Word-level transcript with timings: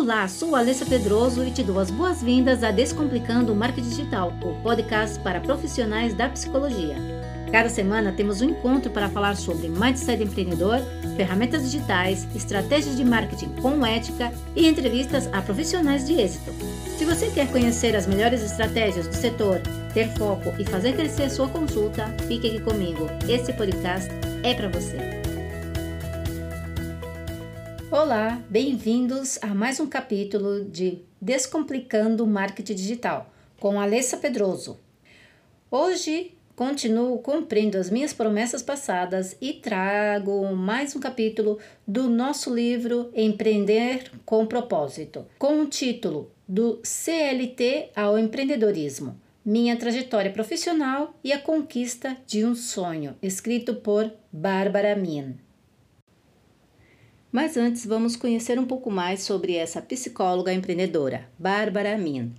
Olá, 0.00 0.28
sou 0.28 0.54
Alessa 0.54 0.86
Pedroso 0.86 1.44
e 1.44 1.50
te 1.50 1.64
dou 1.64 1.80
as 1.80 1.90
boas-vindas 1.90 2.62
a 2.62 2.70
Descomplicando 2.70 3.52
o 3.52 3.56
Marketing 3.56 3.88
Digital, 3.88 4.32
o 4.44 4.54
podcast 4.62 5.18
para 5.18 5.40
profissionais 5.40 6.14
da 6.14 6.28
psicologia. 6.28 6.94
Cada 7.50 7.68
semana 7.68 8.12
temos 8.12 8.40
um 8.40 8.50
encontro 8.50 8.92
para 8.92 9.08
falar 9.08 9.36
sobre 9.36 9.68
mindset 9.68 10.22
empreendedor, 10.22 10.78
ferramentas 11.16 11.64
digitais, 11.64 12.28
estratégias 12.32 12.96
de 12.96 13.04
marketing 13.04 13.48
com 13.60 13.84
ética 13.84 14.32
e 14.54 14.68
entrevistas 14.68 15.28
a 15.32 15.42
profissionais 15.42 16.06
de 16.06 16.12
êxito. 16.12 16.52
Se 16.96 17.04
você 17.04 17.28
quer 17.30 17.50
conhecer 17.50 17.96
as 17.96 18.06
melhores 18.06 18.40
estratégias 18.40 19.08
do 19.08 19.14
setor, 19.14 19.60
ter 19.92 20.14
foco 20.16 20.54
e 20.60 20.64
fazer 20.64 20.94
crescer 20.94 21.28
sua 21.28 21.48
consulta, 21.48 22.06
fique 22.28 22.46
aqui 22.46 22.60
comigo. 22.60 23.08
Esse 23.28 23.52
podcast 23.52 24.08
é 24.44 24.54
para 24.54 24.68
você. 24.68 25.27
Olá, 27.90 28.44
bem-vindos 28.50 29.38
a 29.40 29.46
mais 29.46 29.80
um 29.80 29.88
capítulo 29.88 30.62
de 30.62 30.98
Descomplicando 31.18 32.22
o 32.22 32.26
Marketing 32.26 32.74
Digital 32.74 33.32
com 33.58 33.80
Alessa 33.80 34.18
Pedroso. 34.18 34.78
Hoje 35.70 36.34
continuo 36.54 37.18
cumprindo 37.20 37.78
as 37.78 37.88
minhas 37.88 38.12
promessas 38.12 38.62
passadas 38.62 39.38
e 39.40 39.54
trago 39.54 40.54
mais 40.54 40.94
um 40.94 41.00
capítulo 41.00 41.58
do 41.86 42.10
nosso 42.10 42.54
livro 42.54 43.10
Empreender 43.14 44.12
com 44.22 44.46
Propósito, 44.46 45.24
com 45.38 45.62
o 45.62 45.66
título 45.66 46.30
Do 46.46 46.80
CLT 46.82 47.92
ao 47.96 48.18
Empreendedorismo. 48.18 49.18
Minha 49.42 49.78
trajetória 49.78 50.30
profissional 50.30 51.14
e 51.24 51.32
a 51.32 51.38
conquista 51.38 52.18
de 52.26 52.44
um 52.44 52.54
sonho, 52.54 53.16
escrito 53.22 53.76
por 53.76 54.12
Bárbara 54.30 54.94
Min. 54.94 55.47
Mas 57.30 57.58
antes 57.58 57.84
vamos 57.84 58.16
conhecer 58.16 58.58
um 58.58 58.64
pouco 58.64 58.90
mais 58.90 59.20
sobre 59.20 59.54
essa 59.54 59.82
psicóloga 59.82 60.52
empreendedora, 60.52 61.28
Bárbara 61.38 61.98
Min. 61.98 62.32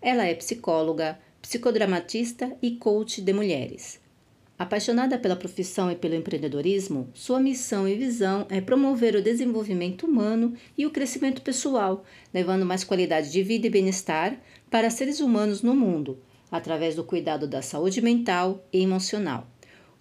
Ela 0.00 0.24
é 0.24 0.34
psicóloga, 0.34 1.18
psicodramatista 1.42 2.50
e 2.62 2.70
coach 2.72 3.20
de 3.20 3.34
mulheres. 3.34 4.00
Apaixonada 4.58 5.18
pela 5.18 5.36
profissão 5.36 5.90
e 5.90 5.94
pelo 5.94 6.14
empreendedorismo, 6.14 7.08
sua 7.12 7.38
missão 7.38 7.86
e 7.86 7.94
visão 7.94 8.46
é 8.48 8.62
promover 8.62 9.14
o 9.14 9.22
desenvolvimento 9.22 10.06
humano 10.06 10.54
e 10.76 10.86
o 10.86 10.90
crescimento 10.90 11.42
pessoal, 11.42 12.04
levando 12.32 12.64
mais 12.64 12.82
qualidade 12.82 13.30
de 13.30 13.42
vida 13.42 13.66
e 13.66 13.70
bem-estar 13.70 14.38
para 14.70 14.88
seres 14.88 15.20
humanos 15.20 15.60
no 15.62 15.74
mundo, 15.74 16.18
através 16.50 16.94
do 16.94 17.04
cuidado 17.04 17.46
da 17.46 17.60
saúde 17.60 18.00
mental 18.00 18.62
e 18.72 18.82
emocional. 18.82 19.46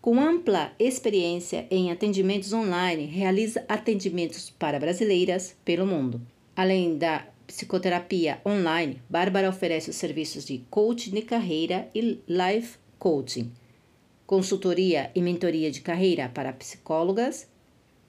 Com 0.01 0.17
ampla 0.17 0.71
experiência 0.79 1.67
em 1.69 1.91
atendimentos 1.91 2.53
online, 2.53 3.05
realiza 3.05 3.65
atendimentos 3.67 4.49
para 4.49 4.79
brasileiras 4.79 5.57
pelo 5.65 5.85
mundo. 5.85 6.21
Além 6.55 6.97
da 6.97 7.27
psicoterapia 7.45 8.39
online, 8.45 9.01
Bárbara 9.09 9.49
oferece 9.49 9.89
os 9.89 9.97
serviços 9.97 10.45
de 10.45 10.59
coaching 10.69 11.11
de 11.11 11.21
carreira 11.21 11.89
e 11.93 12.17
life 12.25 12.77
coaching, 12.97 13.51
consultoria 14.25 15.11
e 15.13 15.21
mentoria 15.21 15.69
de 15.69 15.81
carreira 15.81 16.29
para 16.33 16.53
psicólogas, 16.53 17.49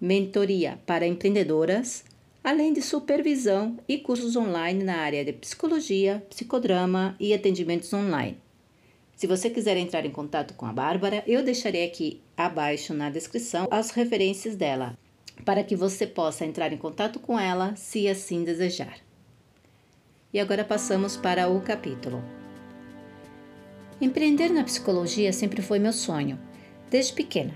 mentoria 0.00 0.78
para 0.86 1.08
empreendedoras, 1.08 2.05
além 2.44 2.72
de 2.72 2.83
supervisão 2.83 3.77
e 3.88 3.98
cursos 3.98 4.36
online 4.36 4.84
na 4.84 4.98
área 4.98 5.24
de 5.24 5.33
psicologia, 5.33 6.24
psicodrama 6.30 7.16
e 7.18 7.34
atendimentos 7.34 7.92
online. 7.92 8.38
Se 9.21 9.27
você 9.27 9.51
quiser 9.51 9.77
entrar 9.77 10.07
em 10.07 10.11
contato 10.11 10.55
com 10.55 10.65
a 10.65 10.73
Bárbara, 10.73 11.23
eu 11.27 11.45
deixarei 11.45 11.85
aqui 11.85 12.23
abaixo 12.35 12.95
na 12.95 13.11
descrição 13.11 13.69
as 13.71 13.91
referências 13.91 14.57
dela, 14.57 14.97
para 15.45 15.63
que 15.63 15.77
você 15.77 16.07
possa 16.07 16.47
entrar 16.47 16.73
em 16.73 16.79
contato 16.79 17.21
com 17.21 17.39
ela 17.39 17.77
se 17.77 18.09
assim 18.09 18.43
desejar. 18.45 18.97
E 20.33 20.41
agora 20.41 20.65
passamos 20.65 21.19
para 21.19 21.51
o 21.51 21.61
capítulo. 21.61 22.25
Empreender 24.01 24.48
na 24.48 24.65
psicologia 24.65 25.35
sempre 25.35 25.61
foi 25.61 25.79
meu 25.79 25.92
sonho, 25.92 26.41
desde 26.89 27.13
pequena, 27.13 27.53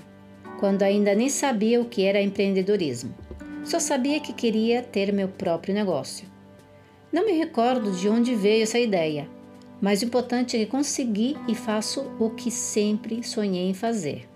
quando 0.60 0.82
ainda 0.82 1.14
nem 1.14 1.30
sabia 1.30 1.80
o 1.80 1.86
que 1.86 2.04
era 2.04 2.20
empreendedorismo. 2.20 3.14
Só 3.64 3.80
sabia 3.80 4.20
que 4.20 4.34
queria 4.34 4.82
ter 4.82 5.14
meu 5.14 5.28
próprio 5.28 5.74
negócio. 5.74 6.28
Não 7.10 7.24
me 7.24 7.32
recordo 7.32 7.90
de 7.92 8.06
onde 8.06 8.34
veio 8.34 8.64
essa 8.64 8.78
ideia, 8.78 9.26
mas 9.84 10.00
o 10.00 10.06
importante 10.06 10.56
é 10.56 10.60
que 10.60 10.70
consegui 10.70 11.36
e 11.46 11.54
faço 11.54 12.10
o 12.18 12.30
que 12.30 12.50
sempre 12.50 13.22
sonhei 13.22 13.68
em 13.68 13.74
fazer. 13.74 14.26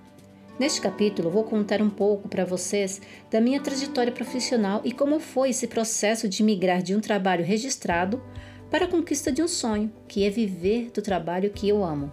Neste 0.60 0.78
capítulo, 0.78 1.31
vou 1.31 1.42
contar 1.42 1.81
um 1.81 1.88
pouco 1.88 2.28
para 2.28 2.44
vocês 2.44 3.00
da 3.31 3.41
minha 3.41 3.58
trajetória 3.58 4.12
profissional 4.12 4.82
e 4.84 4.92
como 4.92 5.19
foi 5.19 5.48
esse 5.48 5.66
processo 5.66 6.28
de 6.28 6.42
migrar 6.42 6.82
de 6.82 6.94
um 6.94 7.00
trabalho 7.00 7.47
registrado 7.47 8.22
para 8.70 8.84
a 8.84 8.88
conquista 8.88 9.32
de 9.32 9.42
um 9.42 9.48
sonho, 9.48 9.91
que 10.06 10.22
é 10.22 10.28
viver 10.28 10.91
do 10.92 11.00
trabalho 11.00 11.48
que 11.48 11.66
eu 11.66 11.82
amo. 11.82 12.12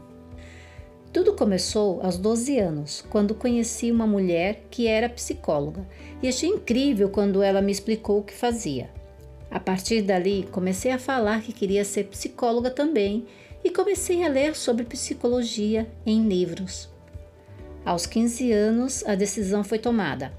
Tudo 1.12 1.34
começou 1.34 2.02
aos 2.02 2.18
12 2.18 2.58
anos, 2.58 3.04
quando 3.10 3.36
conheci 3.36 3.92
uma 3.92 4.08
mulher 4.08 4.64
que 4.72 4.88
era 4.88 5.10
psicóloga 5.10 5.86
e 6.24 6.30
achei 6.30 6.48
incrível 6.48 7.10
quando 7.10 7.44
ela 7.44 7.62
me 7.62 7.74
explicou 7.74 8.20
o 8.20 8.24
que 8.24 8.34
fazia. 8.34 8.90
A 9.56 9.60
partir 9.62 10.02
dali, 10.02 10.46
comecei 10.52 10.92
a 10.92 11.00
falar 11.00 11.42
que 11.42 11.54
queria 11.54 11.86
ser 11.86 12.08
psicóloga 12.08 12.70
também 12.70 13.26
e 13.64 13.70
comecei 13.70 14.22
a 14.22 14.28
ler 14.28 14.54
sobre 14.54 14.84
psicologia 14.84 15.90
em 16.06 16.28
livros. 16.28 16.90
Aos 17.86 18.06
15 18.06 18.52
anos, 18.52 19.06
a 19.08 19.16
decisão 19.16 19.64
foi 19.64 19.80
tomada. 19.80 20.34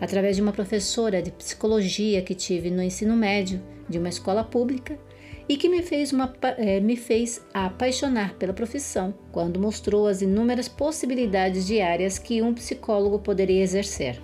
Através 0.00 0.36
de 0.36 0.40
uma 0.40 0.50
professora 0.50 1.20
de 1.20 1.30
psicologia 1.30 2.22
que 2.22 2.34
tive 2.34 2.70
no 2.70 2.82
ensino 2.82 3.14
médio 3.14 3.62
de 3.86 3.98
uma 3.98 4.08
escola 4.08 4.42
pública 4.42 4.98
e 5.46 5.58
que 5.58 5.68
me 5.68 5.82
fez, 5.82 6.10
uma, 6.10 6.34
é, 6.56 6.80
me 6.80 6.96
fez 6.96 7.44
apaixonar 7.52 8.32
pela 8.36 8.54
profissão 8.54 9.12
quando 9.30 9.60
mostrou 9.60 10.06
as 10.06 10.22
inúmeras 10.22 10.68
possibilidades 10.68 11.66
de 11.66 11.82
áreas 11.82 12.18
que 12.18 12.40
um 12.40 12.54
psicólogo 12.54 13.18
poderia 13.18 13.62
exercer. 13.62 14.18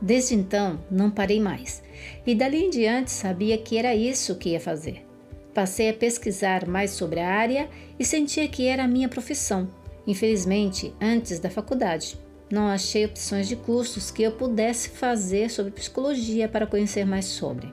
Desde 0.00 0.34
então, 0.34 0.78
não 0.90 1.10
parei 1.10 1.40
mais 1.40 1.82
e 2.26 2.34
dali 2.34 2.64
em 2.64 2.70
diante 2.70 3.10
sabia 3.10 3.58
que 3.58 3.76
era 3.76 3.94
isso 3.94 4.36
que 4.36 4.50
ia 4.50 4.60
fazer. 4.60 5.04
Passei 5.52 5.90
a 5.90 5.94
pesquisar 5.94 6.68
mais 6.68 6.92
sobre 6.92 7.18
a 7.18 7.28
área 7.28 7.68
e 7.98 8.04
sentia 8.04 8.46
que 8.46 8.66
era 8.66 8.84
a 8.84 8.88
minha 8.88 9.08
profissão. 9.08 9.68
Infelizmente, 10.06 10.94
antes 11.00 11.40
da 11.40 11.50
faculdade, 11.50 12.16
não 12.50 12.68
achei 12.68 13.04
opções 13.04 13.48
de 13.48 13.56
cursos 13.56 14.10
que 14.10 14.22
eu 14.22 14.32
pudesse 14.32 14.90
fazer 14.90 15.50
sobre 15.50 15.72
psicologia 15.72 16.48
para 16.48 16.66
conhecer 16.66 17.04
mais 17.04 17.26
sobre. 17.26 17.72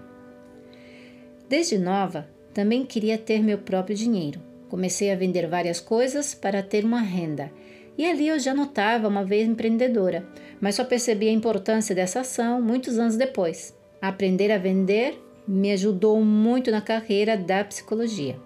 Desde 1.48 1.78
nova, 1.78 2.28
também 2.54 2.86
queria 2.86 3.18
ter 3.18 3.42
meu 3.44 3.60
próprio 3.60 3.96
dinheiro. 3.96 4.42
Comecei 4.68 5.12
a 5.12 5.16
vender 5.16 5.48
várias 5.48 5.80
coisas 5.80 6.34
para 6.34 6.64
ter 6.64 6.84
uma 6.84 7.00
renda 7.00 7.52
e 7.98 8.06
ali 8.06 8.28
eu 8.28 8.40
já 8.40 8.54
notava 8.54 9.08
uma 9.08 9.24
vez 9.24 9.48
empreendedora, 9.48 10.28
mas 10.60 10.76
só 10.76 10.84
percebi 10.84 11.28
a 11.30 11.32
importância 11.32 11.96
dessa 11.96 12.22
ação 12.22 12.62
muitos 12.62 12.98
anos 12.98 13.16
depois. 13.16 13.76
Aprender 14.02 14.52
a 14.52 14.58
vender 14.58 15.20
me 15.48 15.72
ajudou 15.72 16.24
muito 16.24 16.72
na 16.72 16.82
carreira 16.82 17.38
da 17.38 17.64
psicologia. 17.64 18.38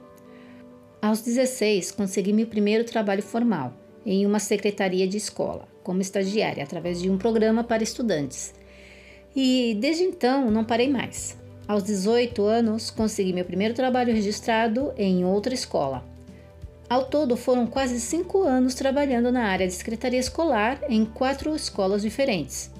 Aos 1.01 1.21
16, 1.21 1.91
consegui 1.91 2.33
meu 2.33 2.47
primeiro 2.47 2.83
trabalho 2.83 3.23
formal 3.23 3.73
em 4.05 4.25
uma 4.25 4.39
secretaria 4.39 5.07
de 5.07 5.17
escola, 5.17 5.67
como 5.83 6.01
estagiária, 6.01 6.63
através 6.63 7.01
de 7.01 7.09
um 7.09 7.17
programa 7.17 7.63
para 7.63 7.83
estudantes. 7.83 8.53
E 9.35 9.77
desde 9.79 10.03
então 10.03 10.49
não 10.51 10.63
parei 10.63 10.89
mais. 10.89 11.37
Aos 11.67 11.83
18 11.83 12.43
anos, 12.43 12.89
consegui 12.89 13.31
meu 13.31 13.45
primeiro 13.45 13.73
trabalho 13.73 14.13
registrado 14.13 14.91
em 14.97 15.23
outra 15.23 15.53
escola, 15.53 16.03
ao 16.89 17.05
todo, 17.05 17.37
foram 17.37 17.67
quase 17.67 17.99
cinco 17.99 18.41
anos 18.41 18.73
trabalhando 18.73 19.31
na 19.31 19.43
área 19.43 19.67
de 19.67 19.73
secretaria 19.73 20.19
escolar 20.19 20.79
em 20.89 21.05
quatro 21.05 21.55
escolas 21.55 22.01
diferentes. 22.01 22.71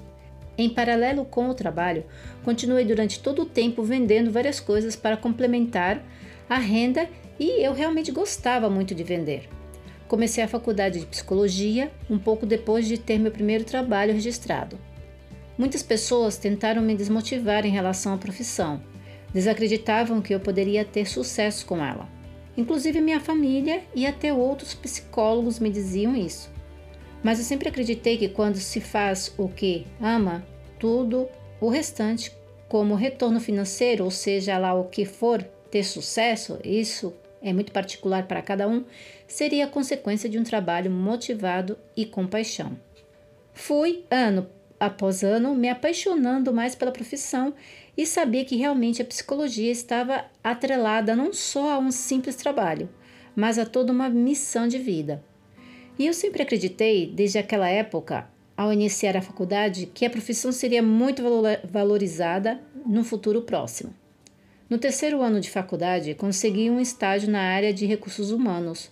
Em 0.58 0.68
paralelo 0.68 1.24
com 1.24 1.48
o 1.48 1.54
trabalho, 1.54 2.04
continuei 2.44 2.84
durante 2.84 3.20
todo 3.20 3.42
o 3.42 3.46
tempo 3.46 3.84
vendendo 3.84 4.32
várias 4.32 4.58
coisas 4.58 4.96
para 4.96 5.16
complementar 5.16 6.02
a 6.48 6.58
renda 6.58 7.08
e 7.38 7.64
eu 7.64 7.72
realmente 7.72 8.10
gostava 8.10 8.68
muito 8.68 8.94
de 8.94 9.04
vender. 9.04 9.48
Comecei 10.08 10.42
a 10.42 10.48
faculdade 10.48 10.98
de 10.98 11.06
psicologia 11.06 11.90
um 12.10 12.18
pouco 12.18 12.44
depois 12.44 12.88
de 12.88 12.98
ter 12.98 13.16
meu 13.16 13.30
primeiro 13.30 13.62
trabalho 13.62 14.12
registrado. 14.12 14.76
Muitas 15.56 15.84
pessoas 15.84 16.36
tentaram 16.36 16.82
me 16.82 16.96
desmotivar 16.96 17.64
em 17.64 17.70
relação 17.70 18.12
à 18.12 18.18
profissão, 18.18 18.82
desacreditavam 19.32 20.20
que 20.20 20.34
eu 20.34 20.40
poderia 20.40 20.84
ter 20.84 21.06
sucesso 21.06 21.64
com 21.64 21.84
ela. 21.84 22.19
Inclusive 22.60 23.00
minha 23.00 23.18
família 23.18 23.82
e 23.94 24.06
até 24.06 24.34
outros 24.34 24.74
psicólogos 24.74 25.58
me 25.58 25.70
diziam 25.70 26.14
isso. 26.14 26.50
Mas 27.22 27.38
eu 27.38 27.44
sempre 27.46 27.70
acreditei 27.70 28.18
que 28.18 28.28
quando 28.28 28.56
se 28.56 28.82
faz 28.82 29.32
o 29.38 29.48
que 29.48 29.86
ama, 29.98 30.44
tudo 30.78 31.26
o 31.58 31.70
restante, 31.70 32.30
como 32.68 32.94
retorno 32.94 33.40
financeiro, 33.40 34.04
ou 34.04 34.10
seja 34.10 34.58
lá 34.58 34.74
o 34.74 34.84
que 34.84 35.06
for 35.06 35.42
ter 35.70 35.84
sucesso, 35.84 36.58
isso 36.62 37.14
é 37.40 37.50
muito 37.50 37.72
particular 37.72 38.28
para 38.28 38.42
cada 38.42 38.68
um, 38.68 38.84
seria 39.26 39.66
consequência 39.66 40.28
de 40.28 40.38
um 40.38 40.44
trabalho 40.44 40.90
motivado 40.90 41.78
e 41.96 42.04
com 42.04 42.26
paixão. 42.26 42.78
Fui 43.54 44.04
ano 44.10 44.46
após 44.80 45.22
ano, 45.22 45.54
me 45.54 45.68
apaixonando 45.68 46.54
mais 46.54 46.74
pela 46.74 46.90
profissão 46.90 47.52
e 47.94 48.06
sabia 48.06 48.46
que 48.46 48.56
realmente 48.56 49.02
a 49.02 49.04
psicologia 49.04 49.70
estava 49.70 50.24
atrelada 50.42 51.14
não 51.14 51.34
só 51.34 51.74
a 51.74 51.78
um 51.78 51.90
simples 51.90 52.34
trabalho, 52.34 52.88
mas 53.36 53.58
a 53.58 53.66
toda 53.66 53.92
uma 53.92 54.08
missão 54.08 54.66
de 54.66 54.78
vida. 54.78 55.22
E 55.98 56.06
eu 56.06 56.14
sempre 56.14 56.42
acreditei, 56.42 57.06
desde 57.06 57.36
aquela 57.36 57.68
época, 57.68 58.26
ao 58.56 58.72
iniciar 58.72 59.16
a 59.18 59.22
faculdade, 59.22 59.86
que 59.86 60.06
a 60.06 60.10
profissão 60.10 60.50
seria 60.50 60.82
muito 60.82 61.22
valorizada 61.70 62.58
no 62.86 63.04
futuro 63.04 63.42
próximo. 63.42 63.94
No 64.68 64.78
terceiro 64.78 65.20
ano 65.20 65.40
de 65.40 65.50
faculdade, 65.50 66.14
consegui 66.14 66.70
um 66.70 66.80
estágio 66.80 67.30
na 67.30 67.40
área 67.40 67.72
de 67.72 67.84
recursos 67.84 68.30
humanos, 68.30 68.90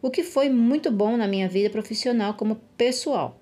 o 0.00 0.10
que 0.10 0.22
foi 0.22 0.48
muito 0.48 0.90
bom 0.90 1.16
na 1.16 1.26
minha 1.26 1.48
vida 1.48 1.68
profissional 1.68 2.34
como 2.34 2.60
pessoal. 2.76 3.40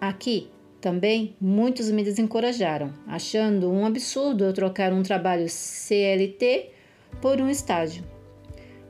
Aqui, 0.00 0.48
também, 0.80 1.36
muitos 1.40 1.90
me 1.90 2.02
desencorajaram, 2.02 2.92
achando 3.06 3.70
um 3.70 3.84
absurdo 3.84 4.44
eu 4.44 4.52
trocar 4.52 4.92
um 4.92 5.02
trabalho 5.02 5.46
CLT 5.48 6.70
por 7.20 7.40
um 7.40 7.48
estágio. 7.50 8.02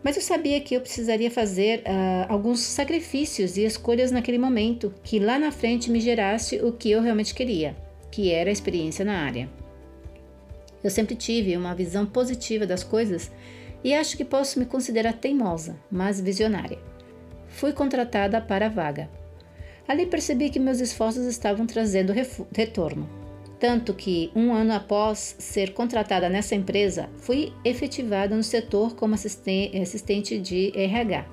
Mas 0.03 0.17
eu 0.17 0.23
sabia 0.23 0.61
que 0.61 0.75
eu 0.75 0.81
precisaria 0.81 1.31
fazer 1.31 1.81
uh, 1.81 2.33
alguns 2.33 2.61
sacrifícios 2.61 3.57
e 3.57 3.65
escolhas 3.65 4.11
naquele 4.11 4.39
momento 4.39 4.95
que 5.03 5.19
lá 5.19 5.39
na 5.39 5.53
frente 5.53 5.91
me 5.91 6.01
gerasse 6.01 6.57
o 6.57 6.73
que 6.73 6.91
eu 6.91 7.03
realmente 7.03 7.35
queria, 7.35 7.77
que 8.11 8.31
era 8.31 8.49
a 8.49 8.53
experiência 8.53 9.05
na 9.05 9.19
área. 9.25 9.49
Eu 10.83 10.91
sempre 10.91 11.15
tive 11.15 11.57
uma 11.57 11.75
visão 11.75 12.07
positiva 12.07 12.67
das 12.67 12.83
coisas 12.83 13.31
e 13.85 13.93
acho 13.93 14.17
que 14.17 14.25
posso 14.25 14.59
me 14.59 14.65
considerar 14.65 15.15
teimosa, 15.15 15.77
mas 15.91 16.21
visionária. 16.21 16.79
Fui 17.49 17.73
contratada 17.73 18.41
para 18.41 18.67
a 18.67 18.71
vaga. 18.71 19.20
Ali 19.91 20.07
percebi 20.07 20.51
que 20.51 20.61
meus 20.61 20.79
esforços 20.79 21.27
estavam 21.27 21.67
trazendo 21.67 22.13
retorno. 22.55 23.11
Tanto 23.59 23.93
que, 23.93 24.31
um 24.37 24.53
ano 24.53 24.73
após 24.73 25.35
ser 25.41 25.73
contratada 25.73 26.29
nessa 26.29 26.55
empresa, 26.55 27.11
fui 27.17 27.53
efetivada 27.65 28.37
no 28.37 28.43
setor 28.45 28.95
como 28.95 29.17
assistente 29.17 30.39
de 30.39 30.71
RH. 30.77 31.27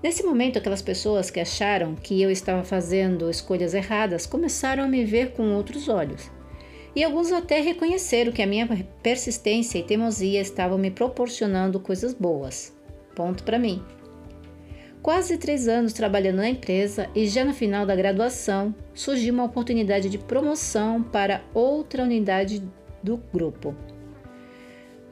Nesse 0.00 0.22
momento, 0.22 0.56
aquelas 0.56 0.82
pessoas 0.82 1.30
que 1.30 1.40
acharam 1.40 1.96
que 1.96 2.22
eu 2.22 2.30
estava 2.30 2.62
fazendo 2.62 3.28
escolhas 3.28 3.74
erradas 3.74 4.24
começaram 4.24 4.84
a 4.84 4.88
me 4.88 5.04
ver 5.04 5.32
com 5.32 5.52
outros 5.56 5.88
olhos 5.88 6.30
e 6.94 7.02
alguns 7.02 7.32
até 7.32 7.60
reconheceram 7.60 8.30
que 8.30 8.40
a 8.40 8.46
minha 8.46 8.68
persistência 9.02 9.78
e 9.78 9.82
teimosia 9.82 10.40
estavam 10.40 10.78
me 10.78 10.92
proporcionando 10.92 11.80
coisas 11.80 12.14
boas. 12.14 12.72
Ponto 13.16 13.42
para 13.42 13.58
mim. 13.58 13.82
Quase 15.04 15.36
três 15.36 15.68
anos 15.68 15.92
trabalhando 15.92 16.36
na 16.36 16.48
empresa 16.48 17.10
e 17.14 17.26
já 17.26 17.44
no 17.44 17.52
final 17.52 17.84
da 17.84 17.94
graduação 17.94 18.74
surgiu 18.94 19.34
uma 19.34 19.44
oportunidade 19.44 20.08
de 20.08 20.16
promoção 20.16 21.02
para 21.02 21.44
outra 21.52 22.02
unidade 22.02 22.62
do 23.02 23.18
grupo. 23.30 23.76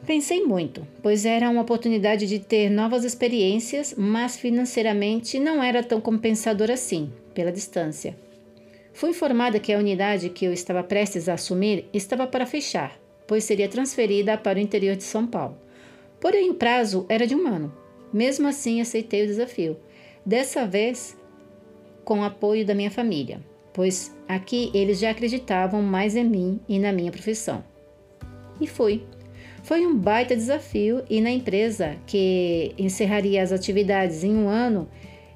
Pensei 0.07 0.47
muito, 0.47 0.89
pois 1.03 1.27
era 1.27 1.51
uma 1.51 1.61
oportunidade 1.61 2.27
de 2.27 2.39
ter 2.39 2.71
novas 2.71 3.05
experiências, 3.05 3.95
mas 3.95 4.35
financeiramente 4.35 5.39
não 5.39 5.63
era 5.63 5.83
tão 5.83 6.01
compensador 6.01 6.71
assim, 6.71 7.13
pela 7.35 7.53
distância. 7.53 8.17
Fui 8.95 9.11
informada 9.11 9.61
que 9.61 9.75
a 9.75 9.79
unidade 9.79 10.31
que 10.31 10.47
eu 10.47 10.55
estava 10.55 10.83
prestes 10.83 11.29
a 11.29 11.35
assumir 11.35 11.85
estava 11.93 12.27
para 12.27 12.47
fechar, 12.47 12.99
pois 13.27 13.45
seria 13.45 13.69
transferida 13.69 14.39
para 14.39 14.59
o 14.59 14.63
interior 14.63 14.97
de 14.97 15.05
São 15.05 15.27
Paulo. 15.27 15.59
Porém, 16.19 16.49
o 16.49 16.55
prazo 16.55 17.05
era 17.11 17.27
de 17.27 17.35
um 17.35 17.47
ano. 17.47 17.82
Mesmo 18.13 18.49
assim, 18.49 18.81
aceitei 18.81 19.25
o 19.25 19.27
desafio. 19.27 19.77
Dessa 20.25 20.67
vez, 20.67 21.17
com 22.05 22.21
o 22.21 22.25
apoio 22.25 22.65
da 22.65 22.75
minha 22.75 22.91
família, 22.91 23.41
pois 23.73 24.15
aqui 24.29 24.71
eles 24.75 24.99
já 24.99 25.11
acreditavam 25.11 25.83
mais 25.83 26.15
em 26.15 26.25
mim 26.25 26.61
e 26.69 26.79
na 26.79 26.93
minha 26.93 27.11
profissão. 27.11 27.65
E 28.61 28.67
fui. 28.67 29.03
Foi 29.63 29.87
um 29.87 29.97
baita 29.97 30.37
desafio 30.37 31.03
e 31.09 31.21
na 31.21 31.31
empresa, 31.31 31.97
que 32.07 32.75
encerraria 32.77 33.43
as 33.43 33.53
atividades 33.53 34.25
em 34.25 34.35
um 34.35 34.49
ano, 34.49 34.89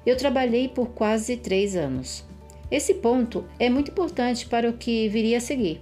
eu 0.05 0.15
trabalhei 0.15 0.67
por 0.67 0.89
quase 0.89 1.37
três 1.37 1.75
anos. 1.75 2.25
Esse 2.69 2.95
ponto 2.95 3.45
é 3.57 3.69
muito 3.69 3.91
importante 3.91 4.45
para 4.45 4.69
o 4.69 4.73
que 4.73 5.07
viria 5.07 5.37
a 5.37 5.41
seguir. 5.41 5.81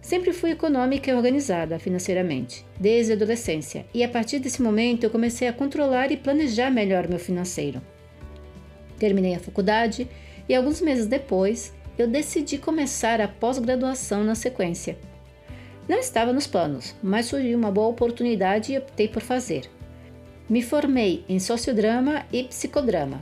Sempre 0.00 0.32
fui 0.32 0.50
econômica 0.50 1.10
e 1.10 1.14
organizada 1.14 1.78
financeiramente, 1.78 2.64
desde 2.78 3.12
a 3.12 3.14
adolescência, 3.14 3.84
e 3.92 4.02
a 4.02 4.08
partir 4.08 4.38
desse 4.38 4.62
momento 4.62 5.04
eu 5.04 5.10
comecei 5.10 5.46
a 5.46 5.52
controlar 5.52 6.10
e 6.10 6.16
planejar 6.16 6.70
melhor 6.70 7.06
meu 7.06 7.18
financeiro. 7.18 7.82
Terminei 8.98 9.34
a 9.34 9.40
faculdade 9.40 10.08
e 10.48 10.54
alguns 10.54 10.80
meses 10.80 11.06
depois 11.06 11.72
eu 11.98 12.08
decidi 12.08 12.56
começar 12.58 13.20
a 13.20 13.28
pós-graduação 13.28 14.24
na 14.24 14.34
sequência. 14.34 14.98
Não 15.88 15.98
estava 15.98 16.32
nos 16.32 16.46
planos, 16.46 16.94
mas 17.02 17.26
surgiu 17.26 17.58
uma 17.58 17.70
boa 17.70 17.88
oportunidade 17.88 18.72
e 18.72 18.78
optei 18.78 19.08
por 19.08 19.22
fazer. 19.22 19.68
Me 20.48 20.62
formei 20.62 21.24
em 21.28 21.38
sociodrama 21.38 22.24
e 22.32 22.44
psicodrama, 22.44 23.20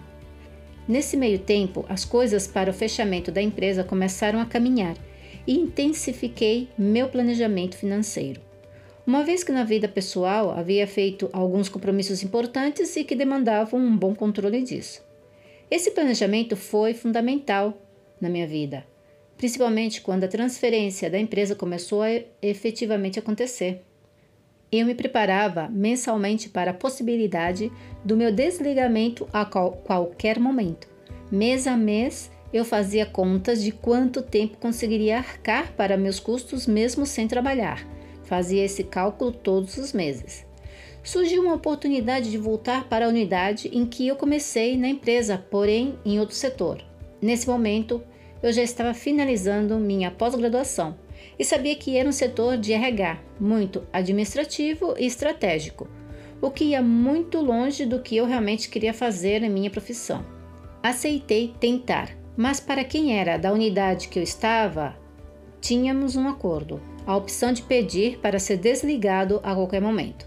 Nesse 0.89 1.19
meio 1.19 1.39
tempo, 1.39 1.85
as 1.87 2.07
coisas 2.07 2.47
para 2.47 2.71
o 2.71 2.73
fechamento 2.73 3.31
da 3.31 3.43
empresa 3.43 3.85
começaram 3.85 4.41
a 4.41 4.47
caminhar 4.47 4.95
e 5.49 5.55
intensifiquei 5.55 6.69
meu 6.77 7.09
planejamento 7.09 7.75
financeiro. 7.75 8.39
Uma 9.07 9.25
vez 9.25 9.43
que 9.43 9.51
na 9.51 9.65
vida 9.65 9.89
pessoal 9.89 10.51
havia 10.51 10.87
feito 10.87 11.31
alguns 11.33 11.71
compromissos 11.71 12.23
importantes 12.23 12.95
e 12.95 13.03
que 13.03 13.17
demandavam 13.17 13.81
um 13.81 13.97
bom 13.97 14.15
controle 14.15 14.63
disso. 14.63 15.03
Esse 15.71 15.93
planejamento 15.93 16.55
foi 16.55 16.93
fundamental 16.93 17.81
na 18.21 18.29
minha 18.29 18.47
vida, 18.47 18.85
principalmente 19.39 20.03
quando 20.03 20.25
a 20.25 20.29
transferência 20.29 21.09
da 21.09 21.19
empresa 21.19 21.55
começou 21.55 22.03
a 22.03 22.11
efetivamente 22.43 23.19
acontecer. 23.19 23.81
Eu 24.71 24.85
me 24.85 24.95
preparava 24.95 25.67
mensalmente 25.71 26.51
para 26.51 26.73
a 26.73 26.75
possibilidade 26.75 27.73
do 28.05 28.19
meu 28.19 28.31
desligamento 28.31 29.27
a 29.33 29.47
qual, 29.47 29.73
qualquer 29.73 30.39
momento. 30.39 30.87
Mês 31.33 31.67
a 31.67 31.75
mês, 31.75 32.31
eu 32.53 32.65
fazia 32.65 33.05
contas 33.05 33.63
de 33.63 33.71
quanto 33.71 34.23
tempo 34.23 34.57
conseguiria 34.59 35.19
arcar 35.19 35.73
para 35.75 35.97
meus 35.97 36.19
custos 36.19 36.67
mesmo 36.67 37.05
sem 37.05 37.29
trabalhar. 37.29 37.87
Fazia 38.25 38.65
esse 38.65 38.85
cálculo 38.85 39.33
todos 39.33 39.77
os 39.77 39.93
meses. 39.93 40.47
Surgiu 41.03 41.43
uma 41.43 41.55
oportunidade 41.55 42.31
de 42.31 42.39
voltar 42.39 42.89
para 42.89 43.07
a 43.07 43.09
unidade 43.09 43.71
em 43.73 43.87
que 43.87 44.07
eu 44.07 44.17
comecei 44.17 44.77
na 44.77 44.89
empresa, 44.89 45.39
porém 45.51 45.99
em 46.05 46.19
outro 46.21 46.35
setor. 46.35 46.85
Nesse 47.21 47.49
momento, 47.49 48.03
eu 48.43 48.53
já 48.53 48.63
estava 48.63 48.95
finalizando 48.95 49.79
minha 49.79 50.11
pós-graduação 50.11 50.97
e 51.39 51.45
sabia 51.45 51.75
que 51.75 51.97
era 51.97 52.09
um 52.09 52.13
setor 52.13 52.57
de 52.57 52.73
RH, 52.73 53.19
muito 53.41 53.87
administrativo 53.93 54.95
e 54.99 55.07
estratégico, 55.07 55.89
o 56.41 56.51
que 56.51 56.65
ia 56.65 56.83
muito 56.83 57.41
longe 57.41 57.85
do 57.85 58.01
que 58.01 58.17
eu 58.17 58.27
realmente 58.27 58.69
queria 58.69 58.95
fazer 58.95 59.43
em 59.43 59.51
minha 59.51 59.71
profissão. 59.71 60.25
Aceitei 60.83 61.53
tentar, 61.59 62.17
mas 62.39 62.61
para 62.61 62.85
quem 62.85 63.19
era 63.19 63.37
da 63.37 63.53
unidade 63.53 64.07
que 64.07 64.17
eu 64.17 64.23
estava, 64.23 64.95
tínhamos 65.61 66.15
um 66.15 66.29
acordo, 66.29 66.81
a 67.05 67.17
opção 67.17 67.53
de 67.53 67.63
pedir 67.63 68.21
para 68.21 68.39
ser 68.39 68.59
desligado 68.59 69.41
a 69.43 69.57
qualquer 69.57 69.83
momento. 69.83 70.25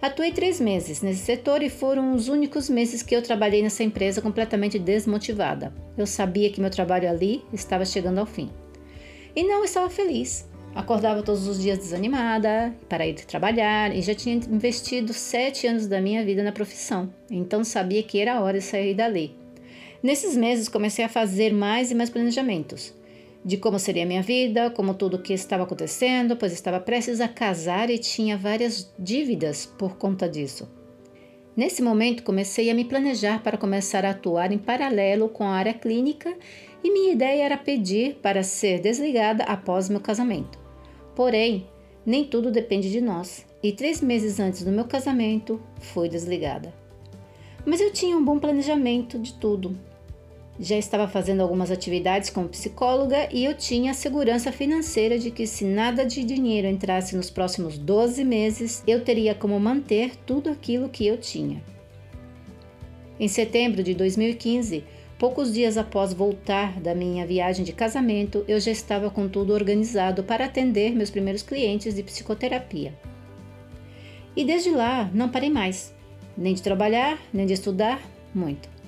Atuei 0.00 0.32
três 0.32 0.58
meses 0.58 1.02
nesse 1.02 1.20
setor 1.20 1.62
e 1.62 1.68
foram 1.68 2.14
os 2.14 2.28
únicos 2.28 2.70
meses 2.70 3.02
que 3.02 3.14
eu 3.14 3.20
trabalhei 3.20 3.62
nessa 3.62 3.84
empresa 3.84 4.22
completamente 4.22 4.78
desmotivada. 4.78 5.74
Eu 5.98 6.06
sabia 6.06 6.50
que 6.50 6.62
meu 6.62 6.70
trabalho 6.70 7.10
ali 7.10 7.44
estava 7.52 7.84
chegando 7.84 8.20
ao 8.20 8.26
fim. 8.26 8.48
E 9.36 9.42
não 9.42 9.62
estava 9.62 9.90
feliz. 9.90 10.48
Acordava 10.74 11.22
todos 11.22 11.46
os 11.46 11.60
dias 11.60 11.76
desanimada 11.76 12.74
para 12.88 13.06
ir 13.06 13.16
trabalhar 13.26 13.94
e 13.94 14.00
já 14.00 14.14
tinha 14.14 14.36
investido 14.36 15.12
sete 15.12 15.66
anos 15.66 15.86
da 15.86 16.00
minha 16.00 16.24
vida 16.24 16.42
na 16.42 16.52
profissão, 16.52 17.12
então 17.30 17.62
sabia 17.62 18.02
que 18.02 18.18
era 18.18 18.40
hora 18.40 18.58
de 18.58 18.64
sair 18.64 18.94
dali. 18.94 19.38
Nesses 20.02 20.36
meses 20.36 20.68
comecei 20.68 21.04
a 21.04 21.08
fazer 21.08 21.52
mais 21.52 21.90
e 21.90 21.94
mais 21.94 22.10
planejamentos 22.10 22.94
de 23.44 23.56
como 23.56 23.78
seria 23.78 24.02
a 24.02 24.06
minha 24.06 24.22
vida, 24.22 24.70
como 24.70 24.94
tudo 24.94 25.16
o 25.16 25.22
que 25.22 25.32
estava 25.32 25.62
acontecendo, 25.62 26.36
pois 26.36 26.52
estava 26.52 26.80
prestes 26.80 27.20
a 27.20 27.28
casar 27.28 27.90
e 27.90 27.98
tinha 27.98 28.36
várias 28.36 28.92
dívidas 28.98 29.64
por 29.66 29.96
conta 29.96 30.28
disso. 30.28 30.68
Nesse 31.56 31.82
momento 31.82 32.22
comecei 32.22 32.70
a 32.70 32.74
me 32.74 32.84
planejar 32.84 33.42
para 33.42 33.58
começar 33.58 34.04
a 34.04 34.10
atuar 34.10 34.52
em 34.52 34.58
paralelo 34.58 35.28
com 35.28 35.44
a 35.44 35.54
área 35.54 35.74
clínica 35.74 36.34
e 36.82 36.90
minha 36.92 37.12
ideia 37.12 37.44
era 37.44 37.56
pedir 37.56 38.16
para 38.16 38.42
ser 38.42 38.80
desligada 38.80 39.44
após 39.44 39.88
meu 39.88 40.00
casamento. 40.00 40.58
Porém, 41.14 41.66
nem 42.06 42.24
tudo 42.24 42.50
depende 42.50 42.90
de 42.90 43.00
nós, 43.00 43.44
e 43.62 43.72
três 43.72 44.00
meses 44.00 44.40
antes 44.40 44.64
do 44.64 44.70
meu 44.70 44.84
casamento 44.84 45.60
fui 45.80 46.08
desligada. 46.08 46.72
Mas 47.66 47.80
eu 47.80 47.92
tinha 47.92 48.16
um 48.16 48.24
bom 48.24 48.38
planejamento 48.38 49.18
de 49.18 49.34
tudo. 49.34 49.76
Já 50.60 50.76
estava 50.76 51.08
fazendo 51.08 51.40
algumas 51.40 51.70
atividades 51.70 52.28
como 52.28 52.48
psicóloga 52.50 53.28
e 53.32 53.44
eu 53.46 53.54
tinha 53.54 53.92
a 53.92 53.94
segurança 53.94 54.52
financeira 54.52 55.18
de 55.18 55.30
que, 55.30 55.46
se 55.46 55.64
nada 55.64 56.04
de 56.04 56.22
dinheiro 56.22 56.68
entrasse 56.68 57.16
nos 57.16 57.30
próximos 57.30 57.78
12 57.78 58.22
meses, 58.22 58.84
eu 58.86 59.02
teria 59.02 59.34
como 59.34 59.58
manter 59.58 60.14
tudo 60.26 60.50
aquilo 60.50 60.90
que 60.90 61.06
eu 61.06 61.16
tinha. 61.16 61.62
Em 63.18 63.26
setembro 63.26 63.82
de 63.82 63.94
2015, 63.94 64.84
Poucos 65.20 65.52
dias 65.52 65.76
após 65.76 66.14
voltar 66.14 66.80
da 66.80 66.94
minha 66.94 67.26
viagem 67.26 67.62
de 67.62 67.74
casamento, 67.74 68.42
eu 68.48 68.58
já 68.58 68.70
estava 68.70 69.10
com 69.10 69.28
tudo 69.28 69.52
organizado 69.52 70.24
para 70.24 70.46
atender 70.46 70.94
meus 70.94 71.10
primeiros 71.10 71.42
clientes 71.42 71.94
de 71.94 72.02
psicoterapia. 72.02 72.94
E 74.34 74.42
desde 74.42 74.70
lá 74.70 75.10
não 75.12 75.28
parei 75.28 75.50
mais, 75.50 75.94
nem 76.34 76.54
de 76.54 76.62
trabalhar, 76.62 77.18
nem 77.34 77.44
de 77.44 77.52
estudar 77.52 78.00
muito. 78.34 78.79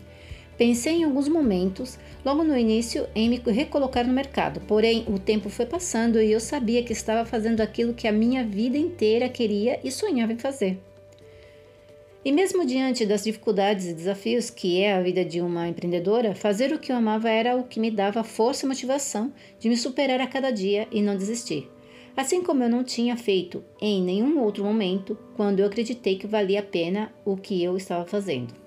Pensei 0.62 0.98
em 0.98 1.02
alguns 1.02 1.26
momentos, 1.26 1.98
logo 2.24 2.44
no 2.44 2.56
início, 2.56 3.08
em 3.16 3.28
me 3.28 3.42
recolocar 3.44 4.06
no 4.06 4.12
mercado, 4.12 4.60
porém 4.60 5.04
o 5.08 5.18
tempo 5.18 5.48
foi 5.48 5.66
passando 5.66 6.22
e 6.22 6.30
eu 6.30 6.38
sabia 6.38 6.84
que 6.84 6.92
estava 6.92 7.28
fazendo 7.28 7.60
aquilo 7.60 7.92
que 7.92 8.06
a 8.06 8.12
minha 8.12 8.44
vida 8.44 8.78
inteira 8.78 9.28
queria 9.28 9.80
e 9.82 9.90
sonhava 9.90 10.32
em 10.32 10.38
fazer. 10.38 10.78
E 12.24 12.30
mesmo 12.30 12.64
diante 12.64 13.04
das 13.04 13.24
dificuldades 13.24 13.86
e 13.86 13.92
desafios 13.92 14.50
que 14.50 14.80
é 14.80 14.92
a 14.92 15.02
vida 15.02 15.24
de 15.24 15.40
uma 15.40 15.66
empreendedora, 15.66 16.32
fazer 16.32 16.72
o 16.72 16.78
que 16.78 16.92
eu 16.92 16.96
amava 16.96 17.28
era 17.28 17.56
o 17.56 17.64
que 17.64 17.80
me 17.80 17.90
dava 17.90 18.22
força 18.22 18.64
e 18.64 18.68
motivação 18.68 19.32
de 19.58 19.68
me 19.68 19.76
superar 19.76 20.20
a 20.20 20.28
cada 20.28 20.52
dia 20.52 20.86
e 20.92 21.02
não 21.02 21.16
desistir. 21.16 21.68
Assim 22.16 22.40
como 22.40 22.62
eu 22.62 22.70
não 22.70 22.84
tinha 22.84 23.16
feito 23.16 23.64
em 23.80 24.00
nenhum 24.00 24.38
outro 24.38 24.62
momento 24.62 25.18
quando 25.34 25.58
eu 25.58 25.66
acreditei 25.66 26.14
que 26.14 26.28
valia 26.28 26.60
a 26.60 26.62
pena 26.62 27.12
o 27.24 27.36
que 27.36 27.60
eu 27.60 27.76
estava 27.76 28.06
fazendo. 28.06 28.61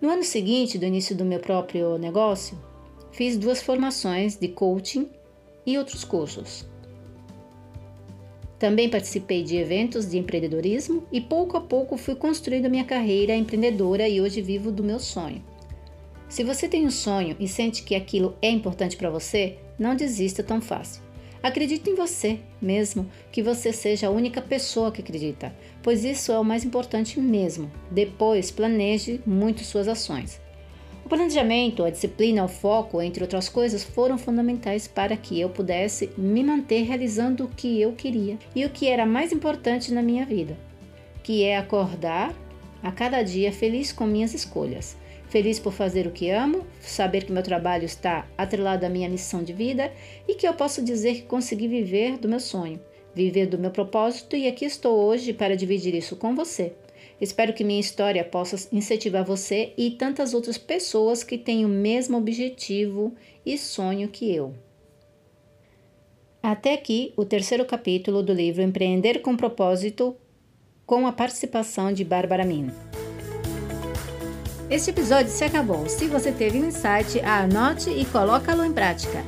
No 0.00 0.08
ano 0.08 0.24
seguinte 0.24 0.78
do 0.78 0.86
início 0.86 1.14
do 1.14 1.26
meu 1.26 1.40
próprio 1.40 1.98
negócio, 1.98 2.58
fiz 3.12 3.36
duas 3.36 3.60
formações 3.60 4.34
de 4.34 4.48
coaching 4.48 5.10
e 5.66 5.76
outros 5.76 6.04
cursos. 6.04 6.66
Também 8.58 8.88
participei 8.88 9.42
de 9.42 9.56
eventos 9.56 10.10
de 10.10 10.18
empreendedorismo 10.18 11.06
e 11.12 11.20
pouco 11.20 11.56
a 11.56 11.60
pouco 11.60 11.98
fui 11.98 12.14
construindo 12.14 12.70
minha 12.70 12.84
carreira 12.84 13.34
empreendedora 13.34 14.08
e 14.08 14.20
hoje 14.20 14.40
vivo 14.40 14.72
do 14.72 14.82
meu 14.82 14.98
sonho. 14.98 15.44
Se 16.30 16.44
você 16.44 16.66
tem 16.66 16.86
um 16.86 16.90
sonho 16.90 17.36
e 17.38 17.46
sente 17.46 17.82
que 17.82 17.94
aquilo 17.94 18.36
é 18.40 18.48
importante 18.48 18.96
para 18.96 19.10
você, 19.10 19.58
não 19.78 19.94
desista 19.94 20.42
tão 20.42 20.62
fácil. 20.62 21.02
Acredite 21.42 21.88
em 21.88 21.94
você, 21.94 22.38
mesmo 22.60 23.10
que 23.32 23.42
você 23.42 23.72
seja 23.72 24.08
a 24.08 24.10
única 24.10 24.42
pessoa 24.42 24.92
que 24.92 25.00
acredita, 25.00 25.54
pois 25.82 26.04
isso 26.04 26.30
é 26.32 26.38
o 26.38 26.44
mais 26.44 26.64
importante 26.64 27.18
mesmo. 27.18 27.70
Depois, 27.90 28.50
planeje 28.50 29.22
muito 29.24 29.64
suas 29.64 29.88
ações. 29.88 30.38
O 31.02 31.08
planejamento, 31.08 31.82
a 31.82 31.90
disciplina, 31.90 32.44
o 32.44 32.48
foco, 32.48 33.00
entre 33.00 33.24
outras 33.24 33.48
coisas, 33.48 33.82
foram 33.82 34.18
fundamentais 34.18 34.86
para 34.86 35.16
que 35.16 35.40
eu 35.40 35.48
pudesse 35.48 36.10
me 36.16 36.44
manter 36.44 36.82
realizando 36.82 37.44
o 37.44 37.48
que 37.48 37.80
eu 37.80 37.92
queria 37.92 38.38
e 38.54 38.66
o 38.66 38.70
que 38.70 38.86
era 38.86 39.06
mais 39.06 39.32
importante 39.32 39.94
na 39.94 40.02
minha 40.02 40.26
vida, 40.26 40.58
que 41.22 41.42
é 41.42 41.56
acordar 41.56 42.34
a 42.82 42.92
cada 42.92 43.22
dia 43.22 43.50
feliz 43.50 43.92
com 43.92 44.06
minhas 44.06 44.34
escolhas. 44.34 44.96
Feliz 45.30 45.60
por 45.60 45.72
fazer 45.72 46.08
o 46.08 46.10
que 46.10 46.28
amo, 46.28 46.66
saber 46.80 47.24
que 47.24 47.30
meu 47.30 47.42
trabalho 47.42 47.84
está 47.84 48.26
atrelado 48.36 48.84
à 48.84 48.88
minha 48.88 49.08
missão 49.08 49.44
de 49.44 49.52
vida 49.52 49.92
e 50.26 50.34
que 50.34 50.46
eu 50.46 50.52
posso 50.52 50.82
dizer 50.82 51.14
que 51.14 51.22
consegui 51.22 51.68
viver 51.68 52.18
do 52.18 52.28
meu 52.28 52.40
sonho, 52.40 52.80
viver 53.14 53.46
do 53.46 53.56
meu 53.56 53.70
propósito 53.70 54.34
e 54.34 54.48
aqui 54.48 54.64
estou 54.64 54.98
hoje 54.98 55.32
para 55.32 55.56
dividir 55.56 55.94
isso 55.94 56.16
com 56.16 56.34
você. 56.34 56.72
Espero 57.20 57.52
que 57.52 57.62
minha 57.62 57.78
história 57.78 58.24
possa 58.24 58.68
incentivar 58.74 59.24
você 59.24 59.72
e 59.78 59.92
tantas 59.92 60.34
outras 60.34 60.58
pessoas 60.58 61.22
que 61.22 61.38
têm 61.38 61.64
o 61.64 61.68
mesmo 61.68 62.18
objetivo 62.18 63.14
e 63.46 63.56
sonho 63.56 64.08
que 64.08 64.34
eu. 64.34 64.52
Até 66.42 66.74
aqui 66.74 67.12
o 67.16 67.24
terceiro 67.24 67.64
capítulo 67.64 68.20
do 68.20 68.32
livro 68.32 68.62
Empreender 68.62 69.20
com 69.20 69.36
Propósito, 69.36 70.16
com 70.84 71.06
a 71.06 71.12
participação 71.12 71.92
de 71.92 72.02
Bárbara 72.04 72.44
Mino. 72.44 72.72
Este 74.70 74.90
episódio 74.90 75.32
se 75.32 75.42
acabou. 75.42 75.88
Se 75.88 76.06
você 76.06 76.30
teve 76.30 76.60
um 76.60 76.68
insight, 76.68 77.20
anote 77.24 77.90
e 77.90 78.04
coloque-lo 78.04 78.64
em 78.64 78.72
prática. 78.72 79.24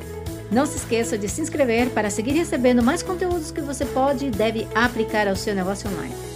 Não 0.52 0.64
se 0.64 0.76
esqueça 0.76 1.18
de 1.18 1.28
se 1.28 1.40
inscrever 1.40 1.90
para 1.90 2.10
seguir 2.10 2.30
recebendo 2.30 2.80
mais 2.80 3.02
conteúdos 3.02 3.50
que 3.50 3.60
você 3.60 3.84
pode 3.84 4.26
e 4.26 4.30
deve 4.30 4.68
aplicar 4.72 5.26
ao 5.26 5.34
seu 5.34 5.52
negócio 5.52 5.90
online. 5.90 6.31